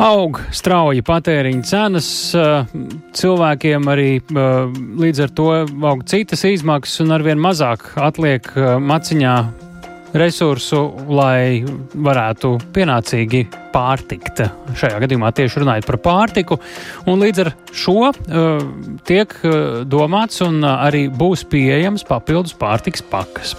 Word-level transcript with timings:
Aug 0.00 0.38
strauji 0.56 1.02
patēriņa 1.04 1.66
cenas, 1.68 2.06
cilvēkiem 3.20 3.88
arī 3.92 4.12
līdz 4.32 5.24
ar 5.26 5.34
to 5.36 5.48
aug 5.90 6.06
citas 6.08 6.46
izmaksas 6.48 7.02
un 7.04 7.12
arvien 7.18 7.40
mazāk 7.42 7.84
atliek 8.00 8.48
maciņā 8.80 9.34
resursu, 10.16 10.80
lai 11.10 11.62
varētu 11.94 12.56
pienācīgi 12.74 13.44
pārtikt. 13.70 14.42
Šajā 14.78 14.98
gadījumā 15.04 15.30
tieši 15.34 15.62
runājot 15.62 15.86
par 15.86 15.98
pārtiku. 16.02 16.58
Un 17.10 17.20
līdz 17.22 17.42
ar 17.44 17.52
šo 17.76 18.10
uh, 18.10 18.64
tiek 19.06 19.34
uh, 19.46 19.82
domāts 19.86 20.42
un 20.46 20.58
uh, 20.64 20.80
arī 20.86 21.04
būs 21.12 21.44
pieejams 21.50 22.04
papildus 22.08 22.56
pārtiks 22.58 23.04
pakas. 23.12 23.54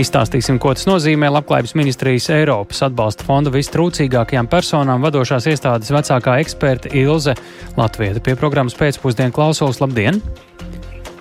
Izstāstīsim, 0.00 0.58
ko 0.62 0.74
tas 0.74 0.88
nozīmē 0.90 1.30
Labklājības 1.36 1.76
ministrijas 1.78 2.30
Eiropas 2.34 2.82
atbalsta 2.88 3.26
fonda 3.26 3.52
vistrūcīgākajām 3.54 4.50
personām 4.50 5.06
vadošās 5.06 5.46
iestādes 5.52 5.94
vecākā 5.94 6.40
eksperta 6.42 6.90
Ilze 6.98 7.36
Latvieta. 7.78 8.22
Pie 8.24 8.34
programmas 8.40 8.74
pēcpusdienu 8.78 9.34
klausos. 9.34 9.82
Labdien! 9.84 10.22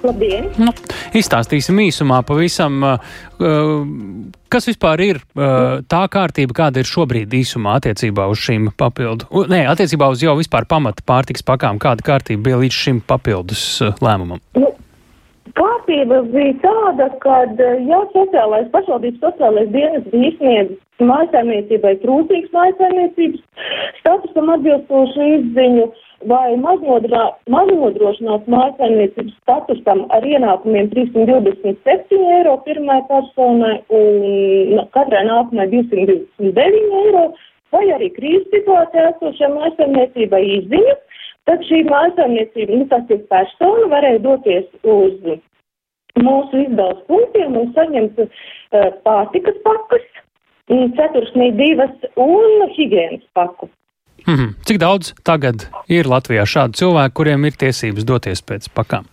Labdien! 0.03 0.49
Nu, 0.59 0.73
izstāstīsim 1.15 1.79
īsumā 1.85 2.19
pavisam, 2.27 2.81
uh, 2.83 3.13
uh, 3.39 3.85
kas 4.51 4.67
vispār 4.67 5.03
ir 5.05 5.21
uh, 5.21 5.79
tā 5.87 6.03
kārtība, 6.11 6.57
kāda 6.57 6.83
ir 6.83 6.89
šobrīd 6.89 7.33
īsumā 7.39 7.77
attiecībā 7.79 8.27
uz 8.31 8.43
šīm 8.43 8.73
papildu, 8.79 9.29
nē, 9.51 9.63
attiecībā 9.71 10.11
uz 10.11 10.23
jau 10.25 10.35
vispār 10.39 10.67
pamata 10.69 11.05
pārtiks 11.07 11.45
pakām, 11.47 11.79
kāda 11.83 12.03
kārtība 12.05 12.49
bija 12.49 12.61
līdz 12.65 12.79
šim 12.85 13.03
papildus 13.07 13.65
lēmumam? 14.03 14.43
Nu, 14.59 14.73
kārtība 15.55 16.19
bija 16.33 16.53
tāda, 16.65 17.09
ka, 17.23 17.43
ja 17.87 18.03
sociālais, 18.11 18.67
pašvaldības 18.75 19.23
sociālais 19.23 19.71
dienas 19.71 20.07
bija 20.11 20.33
izsniedzis 20.33 20.81
mājasēmniecībai 21.03 21.95
trūcīgs 22.03 22.51
mājasēmniecības 22.53 23.43
statusam 24.01 24.51
atbilstošu 24.57 25.29
izziņu, 25.37 25.87
vai 26.29 26.55
maznodrošināts 26.59 28.49
mājsaimniecības 28.51 29.35
statusam 29.41 30.03
ar 30.15 30.25
ienākumiem 30.27 30.89
327 30.93 32.19
eiro 32.37 32.57
pirmai 32.67 32.99
personai 33.09 33.75
un 33.97 34.83
katrai 34.95 35.23
nākamai 35.29 35.67
229 35.71 36.99
eiro, 37.03 37.25
vai 37.73 37.85
arī 37.95 38.09
krīzes 38.17 38.49
situācijā 38.53 39.09
esošajā 39.13 39.49
mājsaimniecībai 39.55 40.43
izziņu, 40.59 40.95
tad 41.49 41.63
šī 41.69 41.83
mājsaimniecība, 41.89 42.79
nu 42.81 42.89
tas 42.91 43.13
ir 43.13 43.23
persona, 43.31 43.89
varēja 43.95 44.23
doties 44.23 44.67
uz 44.83 45.15
mūsu 46.23 46.65
izdevas 46.67 46.99
punktiem 47.09 47.55
un 47.59 47.71
saņemt 47.77 48.19
uh, 48.23 48.27
pārtikas 49.05 49.57
pakas, 49.65 50.05
ceturksnī 50.69 51.51
divas 51.57 52.11
un 52.15 52.67
higienas 52.75 53.25
paku. 53.33 53.67
Mm 54.27 54.35
-hmm. 54.35 54.53
Cik 54.65 54.77
daudz 54.79 55.13
tagad 55.23 55.67
ir 55.87 56.07
Latvijā 56.07 56.45
šādu 56.45 56.79
cilvēku, 56.79 57.13
kuriem 57.13 57.45
ir 57.45 57.51
tiesības 57.51 58.05
doties 58.05 58.41
pēc 58.41 58.69
pakām? 58.75 59.05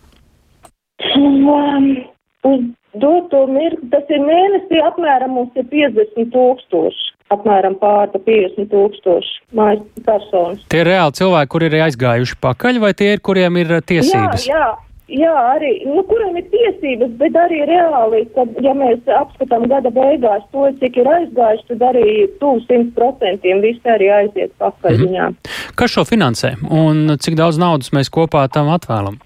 Um, 1.15 1.97
uz 2.43 2.61
doto 2.93 3.47
mirkli, 3.47 3.89
tas 3.91 4.03
ir 4.09 4.19
mēnesī 4.19 4.81
apmēram 4.83 5.35
mums 5.37 5.55
ir 5.55 5.65
50 5.71 6.31
tūkstoši, 6.35 7.09
apmēram 7.35 7.75
pārta 7.81 8.19
50 8.19 8.69
tūkstoši 8.71 9.55
mājas 9.55 9.83
personas. 10.05 10.63
Tie 10.69 10.79
ir 10.83 10.87
reāli 10.87 11.17
cilvēki, 11.19 11.51
kuri 11.53 11.65
ir 11.71 11.77
aizgājuši 11.87 12.39
pakaļ, 12.41 12.79
vai 12.79 12.93
tie 12.93 13.13
ir, 13.15 13.19
kuriem 13.19 13.57
ir 13.57 13.81
tiesības? 13.81 14.47
Jā, 14.47 14.57
jā. 14.57 14.90
Jā, 15.11 15.31
arī, 15.57 15.71
nu, 15.83 16.03
kuriem 16.07 16.37
ir 16.39 16.45
tiesības, 16.53 17.09
bet 17.19 17.35
arī 17.35 17.61
reāli, 17.67 18.21
kad, 18.35 18.53
ja 18.63 18.71
mēs 18.77 19.09
apskatām 19.11 19.65
gada 19.71 19.91
beigās 19.91 20.45
to, 20.53 20.69
cik 20.79 21.01
ir 21.01 21.09
aizgājuši, 21.11 21.65
tad 21.73 21.83
arī 21.89 22.05
tuvu 22.39 22.61
100% 22.69 23.57
visi 23.65 23.91
arī 23.91 24.07
aiziet 24.21 24.53
pakaļ 24.61 24.91
mm 24.91 25.01
-hmm. 25.01 25.09
viņām. 25.09 25.35
Kas 25.75 25.97
šo 25.97 26.05
finansē 26.07 26.53
un 26.69 27.17
cik 27.19 27.35
daudz 27.35 27.59
naudas 27.59 27.91
mēs 27.91 28.07
kopā 28.07 28.47
tam 28.53 28.71
atvēlam? 28.71 29.19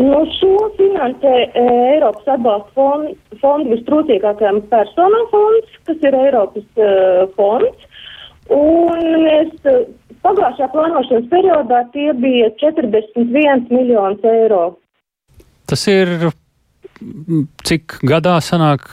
Nu, 0.00 0.24
šo 0.38 0.70
finansē 0.78 1.34
e, 1.44 1.66
Eiropas 1.94 2.28
atbalsta 2.34 2.70
fondu, 2.74 3.14
fondu 3.42 3.74
vistrūcīgākajām 3.74 4.62
personām 4.72 5.26
fonds, 5.32 5.78
kas 5.84 5.96
ir 6.08 6.14
Eiropas 6.14 6.64
e, 6.76 6.90
fonds. 7.36 7.89
Un 8.50 9.04
mēs 9.24 9.50
Pagājušā 10.20 10.68
plānošanas 10.74 11.28
periodā 11.32 11.80
tie 11.94 12.10
bija 12.20 12.50
41 12.60 13.70
miljonus 13.72 14.26
eiro. 14.28 14.64
Tas 15.70 15.86
ir 15.88 16.28
cik 17.64 17.96
gadā 18.04 18.36
sanāk? 18.44 18.84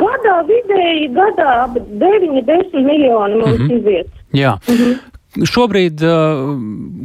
Gadā 0.00 0.38
vidēji, 0.48 1.10
gadā 1.12 1.50
ap 1.66 1.76
9-10 1.76 2.86
miljoni 2.86 3.36
mums 3.42 3.58
mm 3.58 3.66
-hmm. 3.66 3.78
iziet. 3.78 4.08
Jā. 4.32 4.56
Mm 4.68 4.76
-hmm. 4.76 5.44
Šobrīd, 5.44 6.00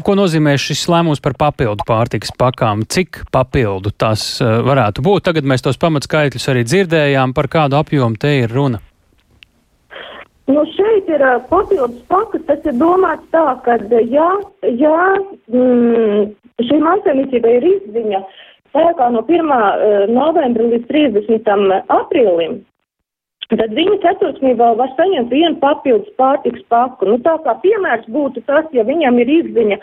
ko 0.04 0.16
nozīmē 0.16 0.56
šis 0.58 0.88
lēmums 0.88 1.22
par 1.22 1.34
papildu 1.34 1.84
pārtikas 1.88 2.32
pakām? 2.38 2.86
Cik 2.88 3.26
papildu 3.32 3.92
tas 3.98 4.40
varētu 4.42 5.02
būt? 5.02 5.22
Tagad 5.22 5.44
mēs 5.44 5.62
tos 5.62 5.78
pamatskaitļus 5.78 6.50
arī 6.50 6.64
dzirdējām, 6.64 7.34
par 7.34 7.48
kādu 7.48 7.76
apjomu 7.76 8.16
te 8.16 8.40
ir 8.40 8.50
runa. 8.50 8.80
Nu, 10.46 10.66
šeit 10.76 11.08
ir 11.08 11.22
uh, 11.24 11.40
papildus 11.48 12.02
pakas. 12.12 12.44
Tas 12.50 12.66
ir 12.68 12.76
domāts 12.76 13.24
tā, 13.31 13.46
ka, 13.64 13.78
ja, 14.12 14.28
ja 14.68 14.98
mm, 15.48 16.34
šī 16.68 16.80
māksliniecība 16.84 17.54
ir 17.59 17.68
izziņa 17.70 18.20
spēkā 18.74 19.08
no 19.16 19.24
1. 19.24 19.53
Uh, 19.53 20.03
novembra 20.12 20.68
līdz 20.74 20.90
30. 20.92 21.48
aprīlim, 21.96 22.59
tad 23.53 23.72
viņa 23.78 24.02
ceturksnī 24.03 24.53
vēl 24.59 24.76
var 24.82 24.92
saņemt 24.98 25.32
vienu 25.32 25.56
papildus 25.64 26.12
pārtiks 26.20 26.68
paku. 26.74 27.08
Nu, 27.14 27.22
tā 27.24 27.38
kā 27.48 27.56
piemērs 27.64 28.12
būtu 28.12 28.44
tas, 28.50 28.68
ja 28.76 28.84
viņam 28.84 29.24
ir 29.24 29.32
izziņa 29.40 29.80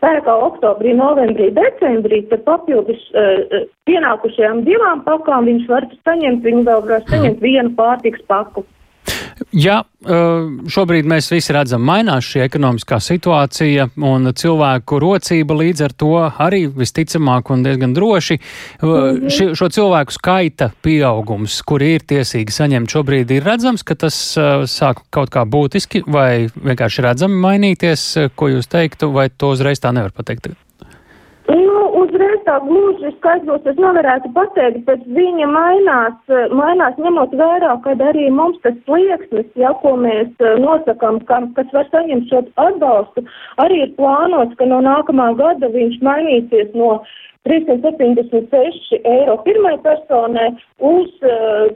spēkā 0.00 0.32
oktobrī, 0.48 0.96
novembrī, 0.96 1.52
decembrī, 1.52 2.24
tad 2.32 2.48
papildus 2.48 3.04
uh, 3.12 3.68
pienākušajām 3.84 4.64
divām 4.64 5.04
pakām 5.04 5.52
viņš 5.52 5.68
var 5.68 5.92
saņemt, 6.08 6.40
viņi 6.48 6.68
vēl 6.72 6.86
var 6.88 7.08
saņemt 7.12 7.44
vienu 7.44 7.76
pārtiks 7.76 8.24
paku. 8.32 8.64
Ja 9.56 9.80
šobrīd 10.00 11.08
mēs 11.08 11.30
visi 11.32 11.54
redzam, 11.56 11.82
mainās 11.84 12.28
šī 12.28 12.44
ekonomiskā 12.46 13.00
situācija 13.02 13.88
un 13.96 14.30
cilvēku 14.36 15.00
rocība 15.02 15.56
līdz 15.58 15.84
ar 15.86 15.94
to 15.96 16.12
arī 16.28 16.62
visticamāk 16.72 17.52
un 17.52 17.64
diezgan 17.66 17.94
droši 17.96 18.38
mhm. 18.40 19.28
ši, 19.32 19.50
šo 19.58 19.70
cilvēku 19.76 20.16
skaita 20.16 20.70
pieaugums, 20.84 21.60
kuri 21.66 21.94
ir 21.98 22.06
tiesīgi 22.14 22.54
saņemt 22.54 22.96
šobrīd, 22.96 23.36
ir 23.36 23.46
redzams, 23.46 23.84
ka 23.86 23.98
tas 24.06 24.16
sāk 24.70 25.04
kaut 25.12 25.32
kā 25.34 25.44
būtiski 25.48 26.04
vai 26.06 26.48
vienkārši 26.54 27.06
redzami 27.06 27.40
mainīties, 27.44 28.08
ko 28.36 28.52
jūs 28.54 28.70
teiktu, 28.70 29.12
vai 29.14 29.30
to 29.30 29.54
uzreiz 29.56 29.82
tā 29.82 29.94
nevar 29.96 30.14
pateikt? 30.16 30.52
Uzreiz 32.20 32.40
tā 32.44 32.58
gluži 32.60 33.10
skaidros 33.14 33.64
es 33.70 33.78
nevarētu 33.80 34.28
pateikt, 34.36 34.82
bet 34.84 35.04
viņa 35.16 35.46
mainās, 35.48 36.32
mainās 36.52 36.98
ņemot 37.00 37.32
vērā, 37.40 37.70
kad 37.86 38.02
arī 38.04 38.26
mums 38.28 38.58
tas 38.60 38.76
slieksnis, 38.84 39.46
ja, 39.56 39.70
ko 39.80 39.94
mēs 39.96 40.28
eh, 40.44 40.58
nosakam, 40.60 41.22
kam, 41.30 41.48
kas 41.56 41.72
var 41.72 41.88
saņemt 41.88 42.28
šo 42.28 42.42
atbalstu, 42.60 43.24
arī 43.64 43.86
ir 43.86 43.94
plānots, 43.96 44.52
ka 44.60 44.68
no 44.68 44.82
nākamā 44.84 45.30
gada 45.40 45.72
viņš 45.72 45.96
mainīsies 46.04 46.76
no 46.76 46.90
376 47.48 49.00
eiro 49.00 49.38
pirmai 49.46 49.78
personai 49.80 50.50
uz 50.76 51.08
uh, 51.24 51.72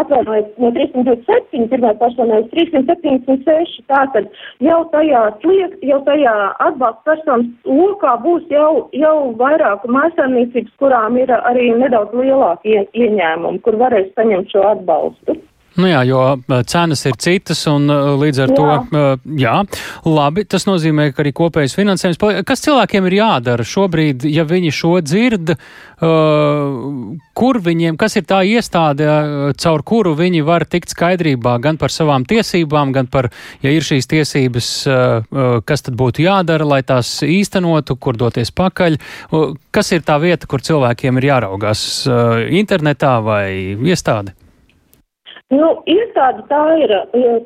Atvainojiet, 0.00 0.54
no 0.62 0.70
327 0.72 1.66
pirmā 1.68 1.90
personai 2.00 2.38
uz 2.44 2.46
376. 2.54 3.82
Tātad 3.90 4.30
jau 4.64 4.78
tajā 4.94 5.24
sliek, 5.42 5.74
jau 5.84 5.98
tajā 6.06 6.34
atbalsta 6.66 7.04
personas 7.10 7.50
lokā 7.68 8.14
būs 8.24 8.46
jau, 8.54 8.88
jau 8.96 9.14
vairāk 9.42 9.84
mājasēmniecības, 9.84 10.72
kurām 10.80 11.20
ir 11.20 11.34
arī 11.36 11.68
nedaudz 11.82 12.16
lielāki 12.16 12.80
ieņēmumi, 12.86 13.60
kur 13.66 13.76
varēs 13.82 14.08
saņemt 14.16 14.54
šo 14.54 14.64
atbalstu. 14.72 15.36
Nu 15.78 15.86
jā, 15.86 16.00
jo 16.08 16.20
cenas 16.66 17.04
ir 17.06 17.14
citas, 17.22 17.60
un 17.70 17.86
līdz 18.18 18.40
ar 18.42 18.50
jā. 18.50 18.56
to, 18.58 19.02
jā, 19.38 19.54
labi, 20.08 20.42
tas 20.50 20.66
nozīmē, 20.66 21.10
ka 21.14 21.22
arī 21.22 21.30
kopējais 21.36 21.76
finansējums. 21.78 22.18
Kas 22.48 22.64
cilvēkiem 22.64 23.06
ir 23.06 23.16
jādara 23.20 23.66
šobrīd, 23.66 24.26
ja 24.26 24.42
viņi 24.48 24.72
šo 24.74 24.96
dzird, 25.06 25.54
kur 27.40 27.60
viņiem, 27.62 28.00
kas 28.00 28.18
ir 28.18 28.26
tā 28.26 28.40
iestāde, 28.50 29.06
caur 29.62 29.84
kuru 29.86 30.16
viņi 30.18 30.42
var 30.48 30.66
tikt 30.66 30.90
skaidrībā 30.90 31.54
gan 31.62 31.78
par 31.78 31.94
savām 31.94 32.26
tiesībām, 32.26 32.90
gan 32.96 33.06
par, 33.12 33.30
ja 33.62 33.70
ir 33.70 33.86
šīs 33.86 34.10
tiesības, 34.10 34.72
kas 35.70 35.86
tad 35.86 35.98
būtu 36.00 36.26
jādara, 36.26 36.66
lai 36.66 36.82
tās 36.82 37.20
īstenotu, 37.22 37.94
kur 37.94 38.18
doties 38.18 38.50
pakaļ. 38.50 38.98
Kas 39.70 39.94
ir 39.94 40.02
tā 40.02 40.18
vieta, 40.18 40.50
kur 40.50 40.66
cilvēkiem 40.66 41.22
ir 41.22 41.30
jāraugās 41.30 41.86
internetā 42.58 43.20
vai 43.22 43.46
iestādi? 43.78 44.39
Nu, 45.50 45.68
iestāde 45.90 46.44
tā 46.46 46.62
ir 46.78 46.92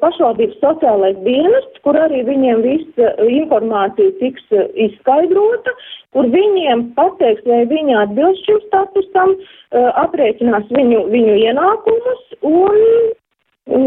pašvaldības 0.02 0.58
sociālais 0.60 1.16
dienests, 1.24 1.80
kur 1.86 1.96
arī 1.96 2.20
viņiem 2.26 2.60
visa 2.60 3.14
informācija 3.24 4.12
tiks 4.18 4.44
e, 4.52 4.66
izskaidrota, 4.86 5.72
kur 6.12 6.28
viņiem 6.34 6.90
pateiks, 6.98 7.46
vai 7.48 7.62
viņi 7.70 7.96
atbilst 8.02 8.44
šim 8.44 8.60
statusam, 8.66 9.32
e, 9.32 9.86
aprēķinās 10.04 10.68
viņu, 10.76 11.00
viņu 11.14 11.38
ienākumus 11.46 12.36
un 12.44 12.76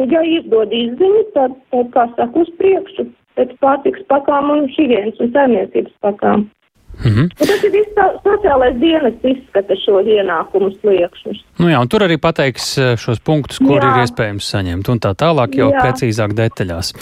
ja 0.09 0.25
izdod 0.25 0.73
izziņu, 0.73 1.23
tad, 1.37 1.53
tad 1.69 1.93
kā 1.93 2.09
saka, 2.17 2.41
uz 2.41 2.49
priekšu 2.57 3.05
pēc 3.37 3.53
pārtiks 3.61 4.01
pakām 4.09 4.49
un 4.49 4.65
higienas 4.73 5.21
un 5.21 5.29
saimniecības 5.35 5.93
pakām. 6.01 6.47
Mm 7.05 7.11
-hmm. 7.11 7.27
Un 7.41 7.47
tas 7.47 7.63
ir 7.63 7.71
viss 7.71 7.88
sociālais 8.23 8.77
dienas 8.79 9.13
izskata 9.23 9.75
šo 9.85 10.01
ienākumu 10.01 10.71
sliekšņus. 10.79 11.44
Nu 11.61 11.69
jā, 11.69 11.81
un 11.81 11.89
tur 11.91 12.05
arī 12.05 12.17
pateiks 12.21 12.77
eh, 12.77 12.95
šos 12.97 13.19
punktus, 13.19 13.59
kur 13.59 13.79
jā. 13.79 13.89
ir 13.89 14.05
iespējams 14.05 14.49
saņemt, 14.53 14.89
un 14.89 15.01
tā 15.03 15.13
tālāk 15.17 15.57
jau 15.57 15.69
jā. 15.71 15.81
precīzāk 15.81 16.35
detaļās. 16.38 16.94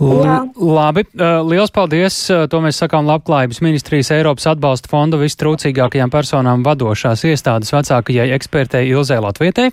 L 0.00 0.24
jā. 0.24 0.38
Labi, 0.56 1.04
eh, 1.04 1.40
liels 1.50 1.70
paldies! 1.70 2.30
Eh, 2.30 2.46
to 2.50 2.60
mēs 2.60 2.80
sakām 2.82 3.06
Labklājības 3.10 3.62
ministrijas 3.62 4.10
Eiropas 4.10 4.46
atbalsta 4.46 4.88
fonda 4.90 5.20
vistrūcīgākajām 5.20 6.10
personām 6.10 6.64
vadošās 6.64 7.24
iestādes 7.24 7.72
vecākajai 7.74 8.30
ekspertei 8.34 8.88
Ilzē 8.90 9.20
Latvietē. 9.20 9.70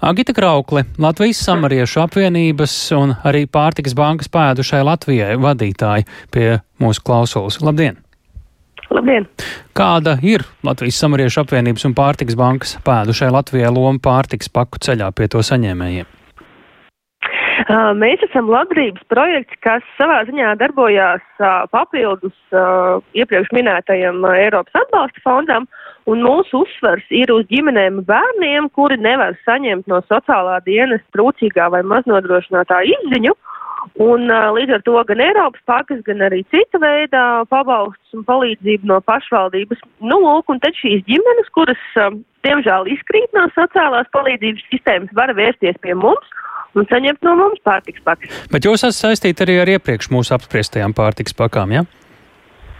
Agita 0.00 0.32
Kraukle, 0.32 0.84
Latvijas 0.98 1.42
samariešu 1.44 2.00
apvienības 2.00 2.76
un 2.96 3.12
arī 3.24 3.44
pārtikas 3.46 3.94
bankas 3.94 4.32
pēdušai 4.32 4.80
Latvijai 4.84 5.34
vadītāji 5.36 6.06
pie 6.32 6.60
mūsu 6.80 7.04
klausulas. 7.04 7.60
Labdien! 7.60 8.00
Labdien! 8.90 9.26
Kāda 9.76 10.16
ir 10.26 10.42
Latvijas 10.66 10.98
samariešu 10.98 11.44
apvienības 11.44 11.86
un 11.86 11.94
pārtiks 11.98 12.38
bankas 12.38 12.74
pēdušai 12.86 13.30
Latvijai 13.30 13.70
loma 13.70 14.02
pārtiks 14.02 14.50
paku 14.50 14.82
ceļā 14.82 15.12
pie 15.14 15.28
to 15.30 15.44
saņēmējiem? 15.46 16.08
Uh, 17.70 17.92
mēs 17.94 18.22
esam 18.24 18.48
labdarības 18.50 19.04
projekts, 19.12 19.54
kas 19.62 19.84
savā 19.98 20.22
ziņā 20.26 20.54
darbojās 20.58 21.22
uh, 21.38 21.68
papildus 21.70 22.34
uh, 22.56 22.98
iepriekš 23.14 23.52
minētajam 23.54 24.24
Eiropas 24.32 24.80
atbalsta 24.80 25.22
fondam, 25.22 25.68
un 26.10 26.24
mūsu 26.24 26.64
uzsvars 26.64 27.04
ir 27.14 27.30
uz 27.30 27.44
ģimenēm 27.52 28.00
bērniem, 28.08 28.70
kuri 28.74 28.96
nevar 28.98 29.36
saņemt 29.44 29.86
no 29.92 30.00
sociālā 30.08 30.56
dienas 30.66 31.04
trūcīgā 31.14 31.68
vai 31.76 31.84
maznodrošinātā 31.92 32.80
izziņu, 32.96 33.36
Un 34.00 34.26
līdz 34.28 34.74
ar 34.76 34.82
to 34.86 34.96
gan 35.08 35.22
Eiropas 35.24 35.62
pakas, 35.68 36.02
gan 36.06 36.22
arī 36.24 36.42
cita 36.52 36.80
veida 36.82 37.22
pabalsts 37.52 38.16
un 38.16 38.24
palīdzība 38.28 38.88
no 38.90 39.00
pašvaldības. 39.04 39.80
Nu, 40.00 40.20
lūk, 40.24 40.52
un 40.52 40.60
tad 40.62 40.76
šīs 40.78 41.04
ģimenes, 41.08 41.48
kuras, 41.56 41.86
diemžēl, 42.46 42.90
izkrīt 42.94 43.32
no 43.36 43.46
sociālās 43.56 44.10
palīdzības 44.16 44.68
sistēmas, 44.72 45.16
var 45.16 45.34
vērsties 45.38 45.80
pie 45.84 45.96
mums 45.96 46.36
un 46.78 46.86
saņemt 46.90 47.24
no 47.26 47.34
mums 47.38 47.62
pārtiks 47.66 48.02
pakas. 48.06 48.44
Bet 48.52 48.68
jūs 48.68 48.84
esat 48.84 49.00
saistīti 49.00 49.46
arī 49.46 49.58
ar 49.62 49.72
iepriekš 49.78 50.12
mūsu 50.14 50.36
apspriestajām 50.36 50.94
pārtiks 50.96 51.36
pakām, 51.36 51.74
jā? 51.74 51.84
Ja? 51.84 51.99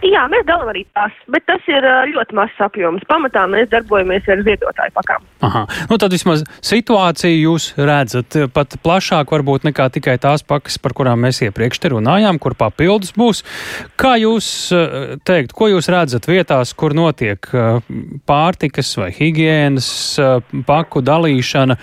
Jā, 0.00 0.23
mēs 0.32 0.47
dalām 0.49 0.70
arī 0.73 0.87
tās, 0.97 1.12
bet 1.29 1.44
tas 1.49 1.67
ir 1.69 1.85
ļoti 2.14 2.37
mazs 2.38 2.62
apjoms. 2.64 3.05
Pamatā 3.11 3.43
mēs 3.50 3.69
darbojamies 3.73 4.29
ar 4.32 4.41
ziedotāju 4.47 4.94
pakām. 4.97 5.26
Aha. 5.44 5.67
Nu, 5.91 5.99
tad 6.00 6.14
vismaz 6.14 6.47
situāciju 6.64 7.37
jūs 7.37 7.67
redzat 7.76 8.38
pat 8.56 8.79
plašāk, 8.81 9.35
varbūt 9.37 9.69
nekā 9.69 9.91
tikai 9.93 10.17
tās 10.23 10.44
pakas, 10.47 10.81
par 10.81 10.97
kurām 10.97 11.20
mēs 11.26 11.43
iepriekš 11.44 11.82
te 11.82 11.93
runājām, 11.93 12.41
kur 12.41 12.56
papildus 12.56 13.12
būs. 13.17 13.44
Kā 14.00 14.17
jūs 14.20 14.50
teikt, 15.29 15.52
ko 15.56 15.69
jūs 15.75 15.91
redzat 15.93 16.29
vietās, 16.31 16.73
kur 16.73 16.97
notiek 16.97 17.50
pārtikas 18.29 18.94
vai 19.00 19.12
higienas 19.17 19.91
paku 20.69 21.05
dalīšana? 21.05 21.76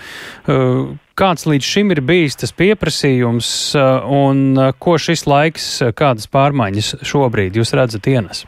Kāds 1.18 1.48
līdz 1.50 1.66
šim 1.66 1.88
ir 1.90 1.98
bijis 2.06 2.36
tas 2.38 2.52
pieprasījums 2.54 3.48
uh, 3.74 4.04
un 4.06 4.52
uh, 4.54 4.68
ko 4.78 4.94
šis 5.02 5.24
laiks, 5.26 5.64
uh, 5.82 5.90
kādas 5.90 6.30
pārmaiņas 6.30 6.92
šobrīd 7.10 7.58
jūs 7.58 7.74
redzat 7.74 8.06
ienes? 8.06 8.44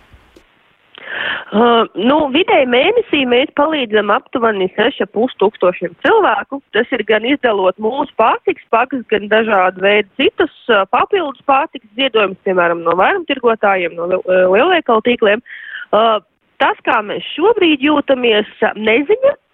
Uh, 1.50 1.88
nu, 1.98 2.20
vidēji 2.30 2.68
mēnesī 2.70 3.24
mēs 3.26 3.50
palīdzam 3.58 4.12
aptuveni 4.14 4.70
6,5 4.76 5.34
tūkstošiem 5.42 5.98
cilvēku. 6.06 6.60
Tas 6.70 6.94
ir 6.94 7.02
gan 7.10 7.26
izdalot 7.26 7.74
mūsu 7.82 8.14
pārtiks 8.20 8.62
pakas, 8.70 9.02
gan 9.10 9.26
dažādu 9.34 9.82
veidu 9.82 10.06
citus 10.22 10.54
uh, 10.70 10.84
papildus 10.94 11.42
pārtiks 11.50 11.90
ziedojumus, 11.98 12.38
piemēram, 12.46 12.86
no 12.86 12.94
vairumtirgotājiem, 13.02 13.98
no 13.98 14.22
lielveikalu 14.54 15.08
tīkliem. 15.10 15.42
Uh, 15.90 16.20
tas, 16.62 16.78
kā 16.86 17.02
mēs 17.02 17.26
šobrīd 17.34 17.82
jūtamies, 17.82 18.58
neziņa, 18.78 19.34
Uh, 19.34 19.49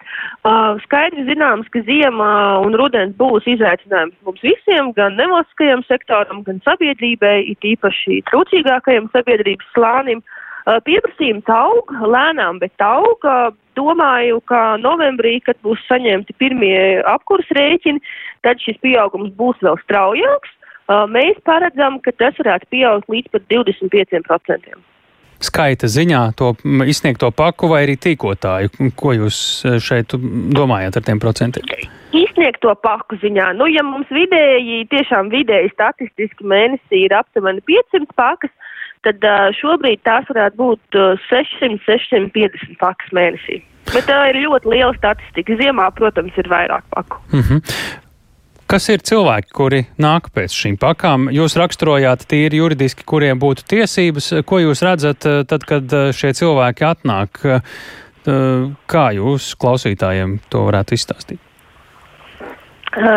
skaidri 0.85 1.27
zināms, 1.27 1.69
ka 1.75 1.83
ziemā 1.87 2.33
un 2.65 2.77
rudens 2.79 3.15
būs 3.19 3.47
izaicinājums 3.51 4.17
mums 4.27 4.43
visiem, 4.45 4.93
gan 4.97 5.17
nevalstiskajam 5.19 5.85
sektoram, 5.89 6.43
gan 6.47 6.61
sabiedrībai, 6.65 7.37
it 7.53 7.67
īpaši 7.67 8.23
trūcīgākajam 8.31 9.11
sabiedrības 9.15 9.71
slānim. 9.75 10.23
Uh, 10.67 10.81
pieprasījums 10.83 11.47
aug, 11.53 11.93
lēnām, 12.11 12.59
bet 12.59 12.83
aug. 12.83 13.23
Uh, 13.23 13.53
domāju, 13.79 14.41
ka 14.51 14.79
novembrī, 14.81 15.37
kad 15.47 15.59
būs 15.63 15.83
saņemti 15.87 16.35
pirmie 16.41 17.05
apkurs 17.07 17.47
rēķini, 17.55 18.03
tad 18.43 18.59
šis 18.65 18.81
pieaugums 18.83 19.31
būs 19.39 19.63
vēl 19.63 19.79
straujāks. 19.85 20.51
Uh, 20.87 21.05
mēs 21.11 21.39
paredzam, 21.47 22.01
ka 22.03 22.15
tas 22.19 22.35
varētu 22.41 22.71
pieaugt 22.75 23.11
līdz 23.13 23.35
pat 23.37 23.49
25% 23.53 24.96
skaita 25.43 25.89
ziņā 25.91 26.23
to 26.39 26.53
izsniegto 26.87 27.31
paku 27.31 27.71
vai 27.73 27.85
arī 27.87 27.97
tīkotāju? 28.01 28.91
Ko 28.99 29.15
jūs 29.17 29.39
e, 29.65 29.77
šeit 29.83 30.15
domājat 30.57 30.99
ar 30.99 31.07
tiem 31.07 31.21
procentiem? 31.23 31.67
Izsniegto 32.17 32.75
paku 32.83 33.19
ziņā. 33.23 33.53
Nu, 33.59 33.69
ja 33.69 33.85
mums 33.87 34.09
vidēji, 34.13 34.87
tiešām 34.93 35.31
vidēji 35.35 35.73
statistiski 35.75 36.47
mēnesī 36.49 37.05
ir 37.07 37.17
aptuveni 37.19 37.61
500 37.69 38.17
pakas, 38.17 38.53
tad 39.07 39.23
uh, 39.27 39.49
šobrīd 39.55 40.01
tās 40.07 40.27
varētu 40.31 40.59
būt 40.59 40.99
uh, 40.99 41.29
600-650 41.29 42.79
pakas 42.81 43.13
mēnesī. 43.15 43.61
Bet 43.93 44.09
tā 44.09 44.17
ir 44.33 44.41
ļoti 44.47 44.73
liela 44.73 44.95
statistika. 44.97 45.55
Ziemā, 45.61 45.87
protams, 45.95 46.35
ir 46.41 46.49
vairāk 46.51 46.83
paku. 46.91 47.21
Mm 47.31 47.45
-hmm. 47.45 48.03
Kas 48.67 48.89
ir 48.91 49.03
cilvēki, 49.07 49.53
kuri 49.55 49.79
nāk 50.03 50.33
pēc 50.35 50.55
šīm 50.59 50.75
pakām? 50.83 51.29
Jūs 51.31 51.55
raksturojāt 51.61 52.25
tīri 52.27 52.59
juridiski, 52.59 53.05
kuriem 53.07 53.39
būtu 53.39 53.63
tiesības. 53.71 54.33
Ko 54.43 54.59
jūs 54.59 54.83
redzat 54.83 55.23
eh, 55.31 55.45
tad, 55.47 55.63
kad 55.69 55.93
eh, 55.95 56.09
šie 56.11 56.33
cilvēki 56.35 56.87
atnāk? 56.89 57.39
Eh, 57.47 57.77
kā 58.91 59.05
jūs 59.15 59.53
klausītājiem 59.63 60.41
to 60.51 60.65
varētu 60.67 60.99
izstāstīt? 60.99 61.39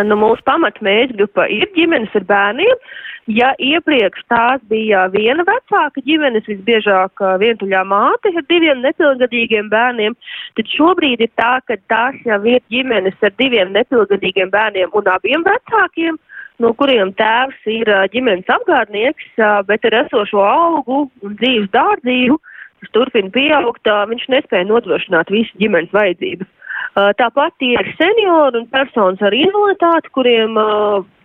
Nu, 0.05 0.19
mūsu 0.21 0.45
pamatmērķgrupa 0.45 1.47
ir 1.55 1.65
ģimenes 1.73 2.13
ar 2.19 2.29
bērniem. 2.29 2.85
Ja 3.29 3.51
iepriekš 3.61 4.23
tās 4.31 4.61
bija 4.71 5.03
viena 5.13 5.43
vecāka 5.45 6.01
ģimenes, 6.01 6.47
visbiežāk 6.49 7.21
vientuļā 7.37 7.83
māte 7.85 8.31
ar 8.33 8.45
diviem 8.49 8.81
nepilngadīgiem 8.81 9.69
bērniem, 9.69 10.15
tad 10.57 10.71
šobrīd 10.73 11.21
ir 11.21 11.29
tā, 11.37 11.59
ka 11.69 11.77
tās 11.93 12.17
jau 12.25 12.39
ir 12.49 12.63
ģimenes 12.73 13.21
ar 13.21 13.35
diviem 13.37 13.69
nepilngadīgiem 13.75 14.49
bērniem 14.49 14.97
un 14.97 15.11
abiem 15.13 15.45
vecākiem, 15.45 16.17
no 16.57 16.73
kuriem 16.79 17.13
tēvs 17.21 17.69
ir 17.69 17.93
ģimenes 18.15 18.49
apgādnieks, 18.49 19.29
bet 19.69 19.85
ar 19.85 19.99
esošo 20.01 20.41
augu 20.49 21.03
un 21.21 21.37
dzīves 21.37 21.69
dārdzību, 21.75 22.39
kas 22.81 22.95
turpina 22.97 23.29
pieaugt, 23.35 23.93
viņš 24.09 24.25
nespēja 24.33 24.71
nodrošināt 24.71 25.29
visu 25.29 25.61
ģimenes 25.61 25.93
vajadzības. 25.93 26.49
Tāpat 26.97 27.63
ir 27.63 27.89
seniori 27.99 28.59
un 28.59 28.65
personas 28.71 29.21
ar 29.21 29.35
invaliditāti, 29.35 30.09
kuriem, 30.15 30.57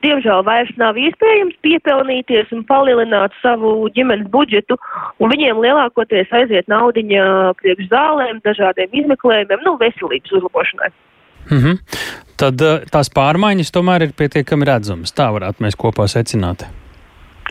diemžēl, 0.04 0.42
vairs 0.44 0.71
nav 0.80 0.99
iespējams 1.00 1.56
piepelnīties 1.64 2.52
un 2.52 2.64
palielināt 2.68 3.33
savu 3.40 3.88
ģimenes 3.97 4.28
budžetu, 4.30 4.76
un 5.18 5.33
viņiem 5.33 5.62
lielākoties 5.64 6.33
aiziet 6.37 6.68
naudiņa 6.68 7.25
priekš 7.62 7.88
zālēm, 7.92 8.42
dažādiem 8.44 8.92
izmeklējumiem, 9.00 9.64
nu, 9.64 9.76
veselības 9.80 10.37
uzlabošanai. 10.38 10.92
Mm 11.50 11.59
-hmm. 11.59 11.78
Tad 12.37 12.61
tās 12.90 13.11
pārmaiņas 13.11 13.73
tomēr 13.73 14.02
ir 14.02 14.12
pietiekami 14.16 14.64
redzamas. 14.64 15.12
Tā 15.12 15.30
varētu 15.33 15.64
mēs 15.64 15.76
kopā 15.76 16.09
secināt. 16.09 16.66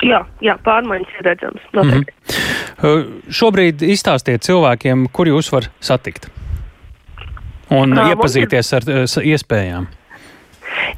Jā, 0.03 0.25
jā 0.41 0.57
pārmaiņas 0.63 1.19
ir 1.19 1.25
redzamas. 1.25 1.65
Noteikti. 1.73 2.13
Mm 2.13 2.89
-hmm. 2.89 3.21
Šobrīd 3.29 3.81
izstāstiet 3.81 4.41
cilvēkiem, 4.41 5.07
kur 5.11 5.27
jūs 5.27 5.51
var 5.51 5.63
satikt 5.79 6.42
un 7.73 7.97
Nā, 7.97 8.11
iepazīties 8.13 8.71
ir... 8.73 8.79
ar 8.79 9.03
uh, 9.03 9.19
iespējām? 9.33 9.89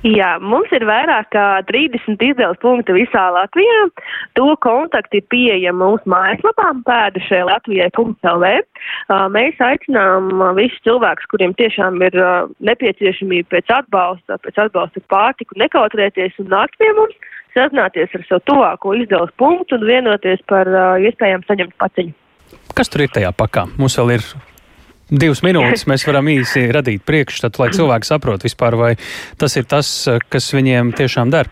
Jā, 0.05 0.36
mums 0.41 0.72
ir 0.75 0.86
vairāk 0.88 1.32
kā 1.34 1.46
30 1.67 2.22
izdeles 2.24 2.60
punkti 2.62 2.94
visā 2.96 3.24
Latvijā. 3.34 3.79
To 4.38 4.53
kontakti 4.63 5.20
ir 5.22 5.27
pieejami 5.34 5.82
mūsu 5.82 6.12
mājaslapā 6.12 6.72
pēdušai 6.88 7.41
Latvijai.lv. 7.50 8.51
Mēs 9.36 9.62
aicinām 9.67 10.32
visus 10.58 10.82
cilvēkus, 10.88 11.29
kuriem 11.32 11.55
tiešām 11.60 12.00
ir 12.08 12.17
nepieciešamība 12.70 13.58
pēc 13.58 13.74
atbalsta, 13.82 14.39
pēc 14.46 14.65
atbalsta 14.67 15.03
pārtiku, 15.12 15.58
nekautrēties 15.60 16.39
un 16.44 16.51
nākt 16.53 16.77
pie 16.82 16.91
mums, 16.98 17.15
sazināties 17.58 18.15
ar 18.15 18.27
savu 18.29 18.46
tuvāko 18.51 18.96
izdeles 19.00 19.34
punktu 19.41 19.79
un 19.79 19.88
vienoties 19.89 20.44
par 20.51 20.70
iespējām 21.01 21.46
saņemt 21.48 21.77
paciņu. 21.82 22.15
Kas 22.75 22.91
tur 22.91 23.05
ir 23.05 23.13
tajā 23.15 23.32
pakā? 23.36 23.65
Mums 23.79 23.98
vēl 24.00 24.17
ir 24.20 24.27
divas 25.10 25.44
minūtes 25.46 25.86
mēs 25.90 26.06
varam 26.08 26.30
īsi 26.32 26.68
radīt 26.74 27.06
priekšstatu, 27.06 27.62
lai 27.62 27.70
cilvēki 27.76 28.10
saprot 28.10 28.46
vispār, 28.48 28.78
vai 28.80 28.96
tas 29.42 29.56
ir 29.60 29.68
tas, 29.70 29.92
kas 30.30 30.52
viņiem 30.56 30.96
tiešām 30.98 31.34
der. 31.34 31.52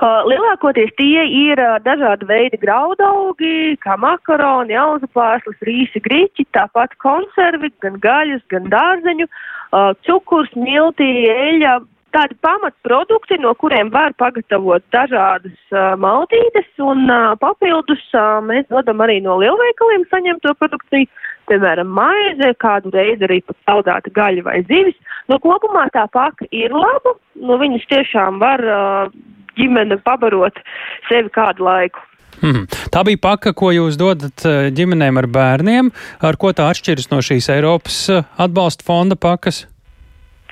Uh, 0.00 0.22
lielākoties 0.28 0.92
tie 0.96 1.24
ir 1.24 1.60
uh, 1.60 1.78
dažādi 1.82 2.26
veidi 2.28 2.58
graudaugi, 2.60 3.76
kā 3.82 3.96
makaroni, 4.00 4.76
auzu 4.76 5.08
pārslas, 5.16 5.56
rīsi, 5.66 6.02
griķi, 6.04 6.46
tāpat 6.56 6.94
konservi, 7.02 7.72
gan 7.84 7.96
gaļas, 8.00 8.44
gan 8.52 8.68
dārzeņu, 8.72 9.26
uh, 9.26 9.90
cukurs, 10.06 10.52
milti, 10.56 11.08
eļa, 11.32 11.80
tādi 12.14 12.36
pamatprodukti, 12.44 13.38
no 13.42 13.52
kuriem 13.58 13.90
var 13.94 14.14
pagatavot 14.20 14.84
dažādas 14.94 15.58
uh, 15.74 15.94
maltītes, 16.00 16.70
un 16.78 17.06
uh, 17.10 17.34
papildus 17.42 18.02
uh, 18.14 18.38
mēs 18.46 18.68
dodam 18.70 19.02
arī 19.04 19.20
no 19.24 19.38
lielveikaliem 19.42 20.06
saņemto 20.12 20.54
produkciju, 20.62 21.08
piemēram, 21.50 21.90
maize, 21.96 22.52
kādu 22.62 22.92
reizi 22.94 23.26
arī 23.26 23.40
pat 23.46 23.58
saldāta 23.68 24.12
gaļa 24.16 24.46
vai 24.46 24.60
zivis. 24.68 24.98
No 25.30 25.40
kopumā 25.42 25.88
tā 25.94 26.06
paka 26.12 26.46
ir 26.54 26.74
laba, 26.74 27.16
no 27.36 27.58
viņas 27.60 27.88
tiešām 27.90 28.38
var 28.42 28.64
uh, 28.64 29.10
ģimene 29.58 30.00
pabarot 30.06 30.62
sevi 31.08 31.32
kādu 31.34 31.66
laiku. 31.66 32.06
Mm. 32.40 32.64
Tā 32.94 33.02
bija 33.04 33.20
paka, 33.20 33.52
ko 33.52 33.68
jūs 33.74 33.98
dodat 34.00 34.46
ģimenēm 34.72 35.18
ar 35.20 35.28
bērniem. 35.28 35.90
Ar 36.24 36.38
ko 36.40 36.54
tā 36.56 36.70
atšķiras 36.72 37.10
no 37.12 37.20
šīs 37.24 37.50
Eiropas 37.52 38.06
atbalsta 38.40 38.86
fonda 38.86 39.18
pakas? 39.20 39.66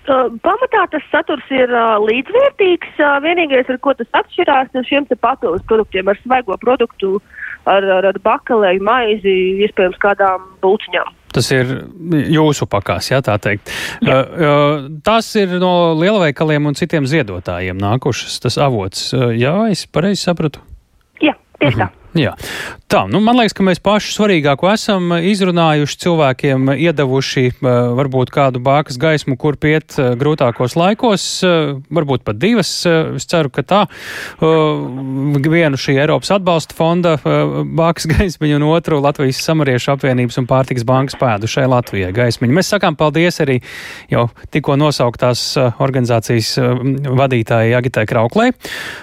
Uh, 0.08 0.30
pamatā 0.40 0.86
tas 0.92 1.04
saturs 1.12 1.44
ir 1.52 1.68
uh, 1.68 1.98
līdzvērtīgs. 2.00 2.94
Uh, 2.96 3.18
vienīgais, 3.24 3.68
ar 3.68 3.78
ko 3.84 3.92
tas 3.98 4.08
atšķirās, 4.16 4.70
ir 4.72 4.86
šiem 4.88 5.08
papildus 5.20 5.66
produktiem, 5.68 6.08
ar 6.08 6.16
svaigo 6.22 6.56
produktu, 6.62 7.18
ar, 7.68 7.84
ar, 7.84 8.08
ar 8.08 8.18
bakalēju, 8.24 8.84
maizi, 8.88 9.36
iespējams, 9.66 10.00
kādām 10.00 10.48
bulciņām. 10.64 11.12
Tas 11.36 11.50
ir 11.52 11.74
jūsu 12.32 12.64
pakās, 12.72 13.10
jā, 13.12 13.20
tā 13.24 13.36
teikt. 13.42 13.68
Jā. 14.00 14.22
Uh, 14.24 14.88
tas 15.04 15.28
ir 15.36 15.58
no 15.60 15.92
lielveikaliem 15.98 16.70
un 16.70 16.78
citiem 16.78 17.04
ziedotājiem 17.08 17.76
nākušas, 17.78 18.40
tas 18.46 18.56
avots. 18.64 19.10
Uh, 19.12 19.28
jā, 19.36 19.54
es 19.74 19.84
pareizi 19.92 20.24
sapratu? 20.24 20.64
Jā, 21.20 21.36
tieši 21.60 21.76
uh 21.76 21.84
-huh. 21.84 21.94
Jā. 22.18 22.34
Tā, 22.88 23.02
nu, 23.06 23.20
man 23.22 23.36
liekas, 23.36 23.52
ka 23.54 23.64
mēs 23.66 23.78
pašu 23.84 24.14
svarīgāko 24.14 24.70
esam 24.72 25.12
izrunājuši, 25.12 25.98
cilvēkiem 26.02 26.70
iedavuši 26.72 27.44
varbūt 27.60 28.32
kādu 28.32 28.62
bākas 28.64 28.96
gaismu, 29.00 29.36
kur 29.40 29.58
piet 29.60 29.94
grūtākos 30.18 30.74
laikos, 30.78 31.26
varbūt 31.94 32.24
pat 32.26 32.40
divas. 32.40 32.70
Es 32.88 33.28
ceru, 33.28 33.52
ka 33.52 33.62
tā 33.68 33.82
vienu 34.40 35.78
šī 35.80 35.98
Eiropas 36.00 36.32
atbalsta 36.38 36.76
fonda 36.78 37.14
bākas 37.22 38.08
gaismiņu 38.08 38.56
un 38.56 38.66
otru 38.70 39.02
Latvijas 39.04 39.42
samariešu 39.44 39.92
apvienības 39.94 40.40
un 40.40 40.48
pārtiks 40.48 40.86
bankas 40.88 41.18
pēdu 41.20 41.50
šai 41.50 41.68
Latvijai 41.68 42.10
gaismiņu. 42.16 42.56
Mēs 42.56 42.72
sakām 42.72 42.96
paldies 42.98 43.42
arī 43.44 43.60
jau 44.10 44.26
tikko 44.54 44.78
nosauktās 44.80 45.44
organizācijas 45.58 46.56
vadītājai 47.20 47.76
Agitai 47.78 48.08
Krauklē. 48.08 48.50